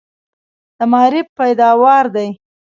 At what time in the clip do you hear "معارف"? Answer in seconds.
0.91-1.27